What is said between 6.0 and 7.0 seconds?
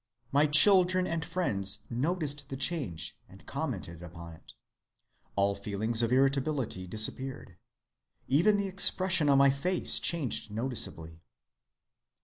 of irritability